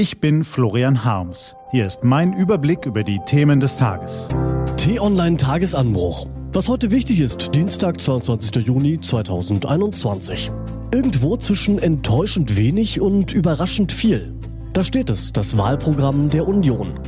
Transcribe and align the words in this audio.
Ich 0.00 0.18
bin 0.18 0.44
Florian 0.44 1.04
Harms. 1.04 1.54
Hier 1.72 1.86
ist 1.86 2.04
mein 2.04 2.32
Überblick 2.32 2.86
über 2.86 3.04
die 3.04 3.20
Themen 3.26 3.60
des 3.60 3.76
Tages. 3.76 4.28
T-Online 4.78 5.36
Tagesanbruch. 5.36 6.26
Was 6.54 6.68
heute 6.68 6.90
wichtig 6.90 7.20
ist, 7.20 7.54
Dienstag, 7.54 8.00
22. 8.00 8.66
Juni 8.66 8.98
2021. 8.98 10.50
Irgendwo 10.90 11.36
zwischen 11.36 11.78
enttäuschend 11.78 12.56
wenig 12.56 13.02
und 13.02 13.34
überraschend 13.34 13.92
viel. 13.92 14.32
Da 14.72 14.84
steht 14.84 15.10
es, 15.10 15.34
das 15.34 15.58
Wahlprogramm 15.58 16.30
der 16.30 16.48
Union. 16.48 16.98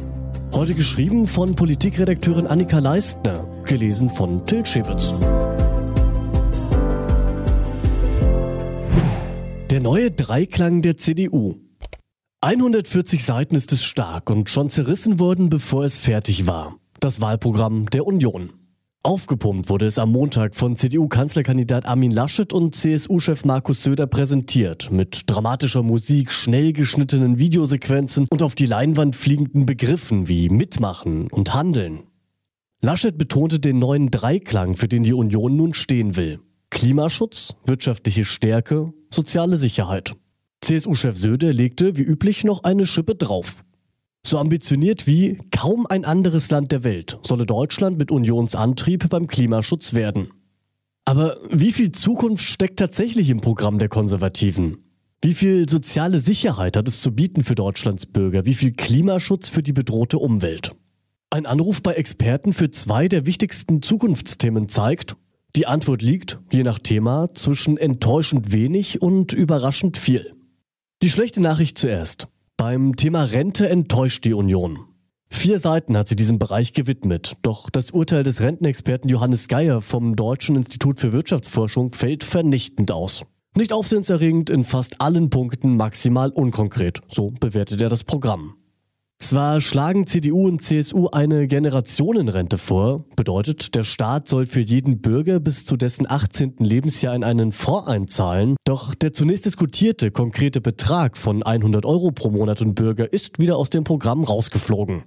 Heute 0.55 0.75
geschrieben 0.75 1.27
von 1.27 1.57
Politikredakteurin 1.57 2.47
Annika 2.47 2.79
Leistner, 2.79 3.49
gelesen 3.65 4.11
von 4.11 4.45
Till 4.45 4.67
Schäbitz. 4.67 5.15
Der 9.71 9.81
neue 9.81 10.11
Dreiklang 10.11 10.83
der 10.83 10.99
CDU. 10.99 11.55
140 12.45 13.23
Seiten 13.23 13.55
ist 13.55 13.73
es 13.73 13.85
stark 13.85 14.29
und 14.29 14.51
schon 14.51 14.69
zerrissen 14.69 15.21
worden, 15.21 15.49
bevor 15.49 15.85
es 15.85 15.97
fertig 15.97 16.49
war. 16.49 16.75
Das 16.99 17.21
Wahlprogramm 17.21 17.89
der 17.89 18.05
Union. 18.05 18.53
Aufgepumpt 19.05 19.69
wurde 19.69 19.87
es 19.87 19.97
am 19.97 20.11
Montag 20.11 20.57
von 20.57 20.75
CDU-Kanzlerkandidat 20.75 21.87
Armin 21.87 22.11
Laschet 22.11 22.53
und 22.53 22.75
CSU-Chef 22.75 23.45
Markus 23.45 23.85
Söder 23.85 24.09
präsentiert, 24.09 24.91
mit 24.91 25.31
dramatischer 25.31 25.85
Musik, 25.85 26.33
schnell 26.33 26.73
geschnittenen 26.73 27.39
Videosequenzen 27.39 28.27
und 28.29 28.43
auf 28.43 28.57
die 28.57 28.67
Leinwand 28.67 29.15
fliegenden 29.15 29.65
Begriffen 29.65 30.27
wie 30.27 30.49
mitmachen 30.49 31.29
und 31.31 31.55
handeln. 31.55 32.01
Laschet 32.81 33.17
betonte 33.17 33.61
den 33.61 33.79
neuen 33.79 34.11
Dreiklang, 34.11 34.75
für 34.75 34.89
den 34.89 35.05
die 35.05 35.13
Union 35.13 35.55
nun 35.55 35.75
stehen 35.75 36.17
will. 36.17 36.41
Klimaschutz, 36.71 37.55
wirtschaftliche 37.67 38.25
Stärke, 38.25 38.93
soziale 39.13 39.57
Sicherheit. 39.57 40.17
CSU-Chef 40.63 41.17
Söder 41.17 41.53
legte 41.53 41.97
wie 41.97 42.03
üblich 42.03 42.45
noch 42.45 42.63
eine 42.63 42.87
Schippe 42.87 43.17
drauf. 43.17 43.65
So 44.25 44.39
ambitioniert 44.39 45.09
wie 45.09 45.39
kaum 45.51 45.87
ein 45.87 46.05
anderes 46.05 46.51
Land 46.51 46.71
der 46.71 46.85
Welt 46.85 47.19
solle 47.23 47.45
Deutschland 47.45 47.99
mit 47.99 48.13
Unionsantrieb 48.13 49.09
beim 49.09 49.27
Klimaschutz 49.27 49.95
werden. 49.95 50.31
Aber 51.05 51.37
wie 51.51 51.73
viel 51.73 51.91
Zukunft 51.91 52.45
steckt 52.45 52.79
tatsächlich 52.79 53.29
im 53.29 53.41
Programm 53.41 53.81
der 53.81 53.89
Konservativen? 53.89 54.79
Wie 55.21 55.35
viel 55.35 55.69
soziale 55.69 56.21
Sicherheit 56.21 56.77
hat 56.77 56.87
es 56.87 57.01
zu 57.01 57.13
bieten 57.13 57.43
für 57.43 57.57
Deutschlands 57.57 58.07
Bürger? 58.07 58.45
Wie 58.45 58.55
viel 58.55 58.73
Klimaschutz 58.73 59.49
für 59.49 59.65
die 59.65 59.73
bedrohte 59.73 60.19
Umwelt? 60.19 60.73
Ein 61.31 61.47
Anruf 61.47 61.83
bei 61.83 61.95
Experten 61.95 62.53
für 62.53 62.71
zwei 62.71 63.09
der 63.09 63.27
wichtigsten 63.27 63.83
Zukunftsthemen 63.83 64.69
zeigt, 64.69 65.17
die 65.57 65.67
Antwort 65.67 66.03
liegt, 66.03 66.39
je 66.51 66.63
nach 66.63 66.79
Thema, 66.79 67.35
zwischen 67.35 67.77
enttäuschend 67.77 68.53
wenig 68.53 69.03
und 69.03 69.33
überraschend 69.33 69.97
viel. 69.97 70.32
Die 71.03 71.11
schlechte 71.11 71.41
Nachricht 71.41 71.79
zuerst. 71.79 72.29
Beim 72.57 72.95
Thema 72.95 73.25
Rente 73.25 73.69
enttäuscht 73.69 74.25
die 74.25 74.35
Union. 74.35 74.79
Vier 75.31 75.59
Seiten 75.59 75.97
hat 75.97 76.07
sie 76.07 76.15
diesem 76.15 76.39
Bereich 76.39 76.75
gewidmet, 76.75 77.33
doch 77.43 77.71
das 77.71 77.91
Urteil 77.91 78.23
des 78.23 78.41
Rentenexperten 78.41 79.11
Johannes 79.11 79.49
Geier 79.49 79.81
vom 79.81 80.15
Deutschen 80.15 80.55
Institut 80.55 81.01
für 81.01 81.13
Wirtschaftsforschung 81.13 81.93
fällt 81.93 82.23
vernichtend 82.23 82.93
aus. 82.93 83.25
Nicht 83.57 83.73
aufsehenserregend, 83.73 84.49
in 84.49 84.63
fast 84.63 85.01
allen 85.01 85.29
Punkten 85.29 85.77
maximal 85.77 86.31
unkonkret, 86.31 87.01
so 87.09 87.33
bewertet 87.33 87.81
er 87.81 87.89
das 87.89 88.05
Programm. 88.05 88.55
Zwar 89.23 89.61
schlagen 89.61 90.09
CDU 90.09 90.49
und 90.49 90.63
CSU 90.63 91.07
eine 91.07 91.47
Generationenrente 91.47 92.59
vor, 92.59 93.05
bedeutet, 93.15 93.77
der 93.77 93.85
Staat 93.85 94.27
soll 94.27 94.47
für 94.47 94.59
jeden 94.59 95.01
Bürger 95.01 95.39
bis 95.39 95.65
zu 95.65 95.77
dessen 95.77 96.11
18. 96.11 96.57
Lebensjahr 96.59 97.15
in 97.15 97.23
einen 97.23 97.53
Fonds 97.53 97.87
einzahlen, 97.87 98.57
doch 98.65 98.97
der 98.97 99.13
zunächst 99.13 99.47
diskutierte 99.47 100.11
konkrete 100.11 100.61
Betrag 100.61 101.17
von 101.17 101.45
100 101.45 101.87
Euro 101.87 102.11
pro 102.11 102.31
Monat 102.31 102.63
und 102.63 102.75
Bürger 102.75 103.13
ist 103.13 103.39
wieder 103.39 103.59
aus 103.59 103.71
dem 103.71 103.85
Programm 103.85 104.25
rausgeflogen. 104.25 105.05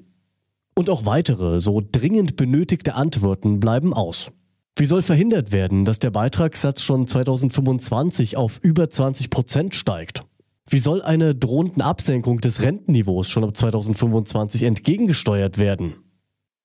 Und 0.76 0.90
auch 0.90 1.06
weitere, 1.06 1.60
so 1.60 1.82
dringend 1.86 2.38
benötigte 2.38 2.96
Antworten 2.96 3.60
bleiben 3.60 3.94
aus. 3.94 4.32
Wie 4.78 4.86
soll 4.86 5.02
verhindert 5.02 5.52
werden, 5.52 5.84
dass 5.84 6.00
der 6.00 6.12
Beitragssatz 6.12 6.82
schon 6.82 7.06
2025 7.06 8.38
auf 8.38 8.60
über 8.62 8.90
20 8.90 9.30
Prozent 9.30 9.76
steigt? 9.76 10.24
Wie 10.68 10.80
soll 10.80 11.02
einer 11.04 11.34
drohenden 11.34 11.82
Absenkung 11.82 12.42
des 12.42 12.64
Rentenniveaus 12.64 13.30
schon 13.30 13.44
ab 13.44 13.56
2025 13.56 14.64
entgegengesteuert 14.64 15.58
werden? 15.58 15.94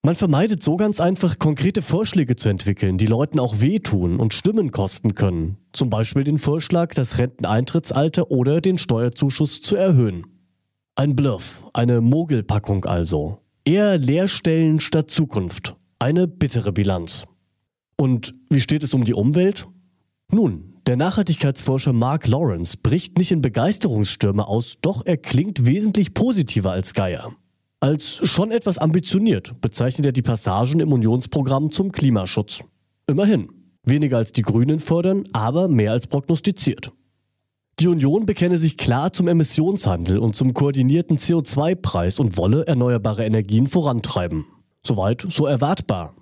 Man 0.03 0.15
vermeidet 0.15 0.63
so 0.63 0.77
ganz 0.77 0.99
einfach 0.99 1.39
konkrete 1.39 1.83
Vorschläge 1.83 2.35
zu 2.35 2.49
entwickeln, 2.49 2.97
die 2.97 3.07
Leuten 3.07 3.39
auch 3.39 3.61
wehtun 3.61 4.19
und 4.19 4.33
Stimmen 4.33 4.71
kosten 4.71 5.15
können. 5.15 5.59
Zum 5.73 5.91
Beispiel 5.91 6.25
den 6.25 6.39
Vorschlag, 6.39 6.95
das 6.95 7.19
Renteneintrittsalter 7.19 8.31
oder 8.31 8.63
den 8.63 8.79
Steuerzuschuss 8.79 9.61
zu 9.61 9.77
erhöhen. 9.77 10.25
Ein 10.95 11.15
Bluff, 11.17 11.67
eine 11.75 12.01
Mogelpackung 12.01 12.87
also. 12.87 13.41
Eher 13.67 13.99
Leerstellen 13.99 14.81
statt 14.81 15.11
Zukunft. 15.11 15.77
Eine 15.99 16.27
bittere 16.27 16.73
Bilanz. 16.73 17.27
Und 17.97 18.35
wie 18.49 18.63
steht 18.63 18.83
es 18.83 18.95
um 18.95 19.05
die 19.05 19.13
Umwelt? 19.13 19.67
Nun, 20.33 20.70
der 20.87 20.97
Nachhaltigkeitsforscher 20.97 21.93
Mark 21.93 22.27
Lawrence 22.27 22.77
bricht 22.77 23.19
nicht 23.19 23.33
in 23.33 23.43
Begeisterungsstürme 23.43 24.47
aus, 24.47 24.79
doch 24.81 25.05
er 25.05 25.17
klingt 25.17 25.67
wesentlich 25.67 26.15
positiver 26.15 26.73
als 26.73 26.95
Geier. 26.95 27.33
Als 27.81 28.21
schon 28.29 28.51
etwas 28.51 28.79
ambitioniert 28.79 29.61
bezeichnet 29.61 30.07
er 30.07 30.13
die 30.13 30.23
Passagen 30.23 30.81
im 30.81 30.93
Unionsprogramm 30.93 31.71
zum 31.71 31.93
Klimaschutz. 31.93 32.63
Immerhin, 33.07 33.49
weniger 33.85 34.19
als 34.19 34.33
die 34.33 34.43
Grünen 34.43 34.81
fordern, 34.81 35.25
aber 35.33 35.69
mehr 35.69 35.93
als 35.93 36.07
prognostiziert. 36.07 36.93
Die 37.79 37.89
Union 37.89 38.27
bekenne 38.27 38.59
sich 38.59 38.77
klar 38.77 39.13
zum 39.13 39.29
Emissionshandel 39.29 40.19
und 40.19 40.37
zum 40.37 40.53
koordinierten 40.53 41.17
CO2-Preis 41.17 42.19
und 42.19 42.37
wolle 42.37 42.67
erneuerbare 42.67 43.25
Energien 43.25 43.67
vorantreiben. 43.67 44.45
Soweit 44.85 45.25
so 45.29 45.47
erwartbar. 45.47 46.15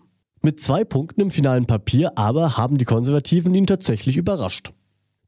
Mit 0.43 0.60
zwei 0.60 0.84
Punkten 0.84 1.21
im 1.21 1.31
finalen 1.31 1.66
Papier 1.66 2.16
aber 2.16 2.56
haben 2.56 2.78
die 2.78 2.84
Konservativen 2.84 3.54
ihn 3.54 3.66
tatsächlich 3.66 4.16
überrascht. 4.16 4.72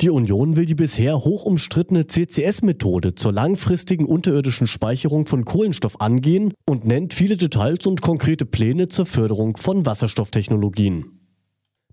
Die 0.00 0.08
Union 0.08 0.56
will 0.56 0.64
die 0.64 0.74
bisher 0.74 1.18
hoch 1.18 1.44
umstrittene 1.44 2.06
CCS-Methode 2.06 3.14
zur 3.16 3.32
langfristigen 3.32 4.06
unterirdischen 4.06 4.66
Speicherung 4.66 5.26
von 5.26 5.44
Kohlenstoff 5.44 6.00
angehen 6.00 6.54
und 6.64 6.86
nennt 6.86 7.12
viele 7.12 7.36
Details 7.36 7.86
und 7.86 8.00
konkrete 8.00 8.46
Pläne 8.46 8.88
zur 8.88 9.04
Förderung 9.04 9.58
von 9.58 9.84
Wasserstofftechnologien. 9.84 11.20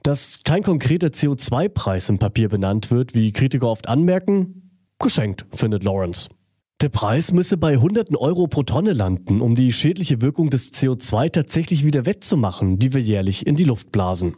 Dass 0.03 0.39
kein 0.45 0.63
konkreter 0.63 1.07
CO2-Preis 1.07 2.07
im 2.07 2.17
Papier 2.17 2.47
benannt 2.47 2.91
wird, 2.91 3.13
wie 3.13 3.34
Kritiker 3.34 3.67
oft 3.67 3.89
anmerken, 3.89 4.72
geschenkt, 4.99 5.45
findet 5.51 5.84
Lawrence. 5.84 6.29
Der 6.79 6.89
Preis 6.89 7.31
müsse 7.31 7.57
bei 7.57 7.77
hunderten 7.77 8.15
Euro 8.15 8.45
pro 8.45 8.61
Tonne 8.61 8.93
landen, 8.93 9.41
um 9.41 9.55
die 9.55 9.73
schädliche 9.73 10.21
Wirkung 10.21 10.51
des 10.51 10.75
CO2 10.75 11.31
tatsächlich 11.31 11.83
wieder 11.83 12.05
wettzumachen, 12.05 12.77
die 12.77 12.93
wir 12.93 13.01
jährlich 13.01 13.47
in 13.47 13.55
die 13.55 13.63
Luft 13.63 13.91
blasen. 13.91 14.35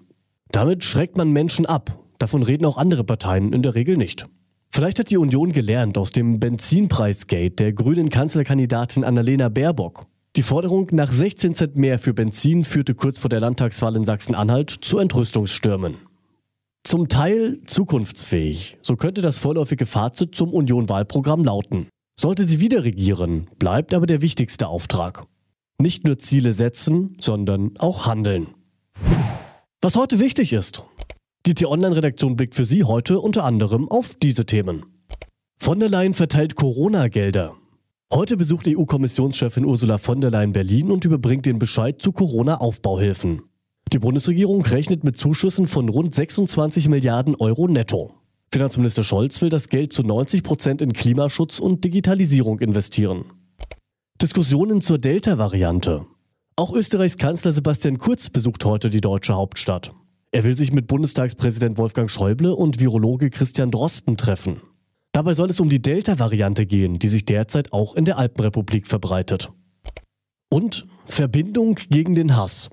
Damit 0.49 0.85
schreckt 0.85 1.17
man 1.17 1.31
Menschen 1.31 1.66
ab. 1.66 1.99
Davon 2.17 2.41
reden 2.41 2.66
auch 2.66 2.78
andere 2.78 3.03
Parteien 3.03 3.51
in 3.51 3.61
der 3.61 3.75
Regel 3.75 3.97
nicht. 3.97 4.25
Vielleicht 4.69 4.99
hat 4.99 5.09
die 5.09 5.17
Union 5.17 5.51
gelernt 5.51 5.97
aus 5.97 6.11
dem 6.11 6.39
Benzinpreisgate 6.39 7.55
der 7.55 7.73
grünen 7.73 8.07
Kanzlerkandidatin 8.07 9.03
Annalena 9.03 9.49
Baerbock. 9.49 10.05
Die 10.38 10.44
Forderung 10.44 10.88
nach 10.91 11.11
16 11.11 11.55
Cent 11.55 11.75
mehr 11.75 11.99
für 11.99 12.13
Benzin 12.13 12.63
führte 12.63 12.95
kurz 12.95 13.19
vor 13.19 13.29
der 13.29 13.41
Landtagswahl 13.41 13.97
in 13.97 14.05
Sachsen-Anhalt 14.05 14.69
zu 14.69 14.99
Entrüstungsstürmen. 14.99 15.97
Zum 16.85 17.09
Teil 17.09 17.59
zukunftsfähig. 17.66 18.78
So 18.81 18.95
könnte 18.95 19.22
das 19.22 19.38
vorläufige 19.38 19.85
Fazit 19.85 20.35
zum 20.35 20.53
Union-Wahlprogramm 20.53 21.44
lauten. 21.44 21.88
Sollte 22.22 22.46
sie 22.46 22.59
wieder 22.59 22.84
regieren, 22.84 23.47
bleibt 23.59 23.94
aber 23.94 24.06
der 24.06 24.22
wichtigste 24.22 24.68
Auftrag. 24.68 25.25
Nicht 25.81 26.03
nur 26.03 26.18
Ziele 26.18 26.52
setzen, 26.52 27.16
sondern 27.22 27.78
auch 27.80 28.07
handeln. 28.07 28.47
Was 29.81 29.96
heute 29.96 30.19
wichtig 30.19 30.52
ist. 30.52 30.84
Die 31.46 31.53
T-Online-Redaktion 31.53 32.35
blickt 32.35 32.56
für 32.56 32.66
Sie 32.66 32.84
heute 32.84 33.22
unter 33.22 33.46
anderem 33.46 33.88
auf 33.88 34.16
diese 34.16 34.46
Themen. 34.46 34.84
Von 35.62 35.79
der 35.79 35.88
Leyen 35.88 36.13
verteilt 36.13 36.56
Corona-Gelder. 36.56 37.56
Heute 38.13 38.35
besucht 38.35 38.68
EU-Kommissionschefin 38.68 39.64
Ursula 39.64 39.97
von 39.97 40.20
der 40.20 40.32
Leyen 40.32 40.52
Berlin 40.52 40.91
und 40.91 41.05
überbringt 41.05 41.46
den 41.46 41.58
Bescheid 41.58 42.02
zu 42.02 42.11
Corona-Aufbauhilfen. 42.11 43.43
Die 43.93 43.99
Bundesregierung 43.99 44.61
rechnet 44.64 45.05
mit 45.05 45.16
Zuschüssen 45.16 45.67
von 45.67 45.88
rund 45.88 46.14
26 46.14 46.90
Milliarden 46.90 47.35
Euro 47.35 47.70
netto. 47.70 48.18
Finanzminister 48.51 49.03
Scholz 49.03 49.41
will 49.41 49.49
das 49.49 49.69
Geld 49.69 49.93
zu 49.93 50.01
90 50.01 50.41
Prozent 50.41 50.81
in 50.81 50.93
Klimaschutz 50.93 51.59
und 51.59 51.84
Digitalisierung 51.84 52.59
investieren. 52.59 53.25
Diskussionen 54.22 54.81
zur 54.81 54.97
Delta-Variante. 54.97 56.05
Auch 56.55 56.73
Österreichs 56.73 57.17
Kanzler 57.17 57.51
Sebastian 57.51 57.99
Kurz 57.99 58.29
besucht 58.29 58.66
heute 58.66 58.90
die 58.90 59.01
deutsche 59.01 59.35
Hauptstadt. 59.35 59.93
Er 60.31 60.43
will 60.43 60.57
sich 60.57 60.72
mit 60.72 60.87
Bundestagspräsident 60.87 61.78
Wolfgang 61.78 62.09
Schäuble 62.09 62.55
und 62.55 62.79
Virologe 62.79 63.29
Christian 63.29 63.72
Drosten 63.72 64.17
treffen. 64.17 64.61
Dabei 65.11 65.34
soll 65.34 65.49
es 65.49 65.59
um 65.59 65.69
die 65.69 65.81
Delta-Variante 65.81 66.66
gehen, 66.66 66.99
die 66.99 67.07
sich 67.07 67.25
derzeit 67.25 67.72
auch 67.72 67.95
in 67.95 68.05
der 68.05 68.17
Alpenrepublik 68.17 68.87
verbreitet. 68.87 69.52
Und 70.49 70.87
Verbindung 71.05 71.75
gegen 71.90 72.16
den 72.16 72.35
Hass. 72.35 72.69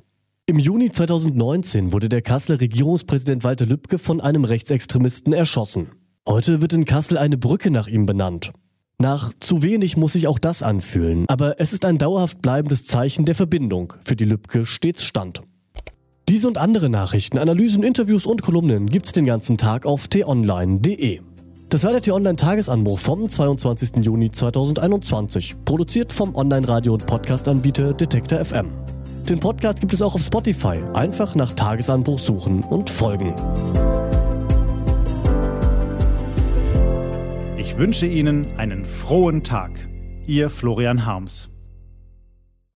Im 0.49 0.61
Juni 0.61 0.93
2019 0.93 1.93
wurde 1.93 2.09
der 2.09 2.23
Kasseler 2.23 2.61
Regierungspräsident 2.61 3.43
Walter 3.43 3.67
Lübcke 3.67 3.99
von 3.99 4.21
einem 4.21 4.45
Rechtsextremisten 4.45 5.33
erschossen. 5.33 5.89
Heute 6.25 6.61
wird 6.61 6.73
in 6.73 6.85
Kassel 6.85 7.19
eine 7.19 7.37
Brücke 7.37 7.73
nach 7.73 7.89
ihm 7.89 8.07
benannt. 8.07 8.53
Nach 8.99 9.33
zu 9.41 9.65
wenig 9.65 9.97
muss 9.97 10.13
sich 10.13 10.29
auch 10.29 10.39
das 10.39 10.63
anfühlen, 10.63 11.25
aber 11.27 11.61
es 11.61 11.73
ist 11.73 11.85
ein 11.85 11.99
dauerhaft 11.99 12.43
bleibendes 12.43 12.85
Zeichen 12.85 13.25
der 13.25 13.35
Verbindung, 13.35 13.95
für 14.03 14.15
die 14.15 14.25
Lübcke 14.25 14.65
stets 14.65 15.03
stand. 15.03 15.43
Diese 16.29 16.47
und 16.47 16.59
andere 16.59 16.91
Nachrichten, 16.91 17.39
Analysen, 17.39 17.83
Interviews 17.83 18.25
und 18.25 18.43
Kolumnen 18.43 18.87
gibt's 18.87 19.11
den 19.11 19.25
ganzen 19.25 19.59
Tag 19.59 19.85
auf 19.85 20.07
t-online.de. 20.07 21.23
Das 21.71 21.83
war 21.83 21.91
der 21.91 22.03
T-Online-Tagesanbruch 22.03 23.01
vom 23.01 23.29
22. 23.29 23.97
Juni 23.97 24.31
2021, 24.31 25.57
produziert 25.65 26.13
vom 26.13 26.37
Online-Radio- 26.37 26.95
und 26.95 27.05
Podcast-Anbieter 27.05 27.95
Detektor 27.95 28.45
FM. 28.45 28.86
Den 29.29 29.41
Podcast 29.41 29.81
gibt 29.81 29.93
es 29.93 30.03
auch 30.03 30.15
auf 30.15 30.23
Spotify. 30.23 30.77
Einfach 30.95 31.35
nach 31.35 31.53
Tagesanbruch 31.53 32.21
suchen 32.21 32.63
und 32.63 32.89
folgen. 32.89 33.35
Ich 37.57 37.77
wünsche 37.77 38.07
Ihnen 38.07 38.57
einen 38.57 38.85
frohen 38.85 39.43
Tag. 39.43 39.89
Ihr 40.29 40.49
Florian 40.49 41.07
Harms. 41.07 41.51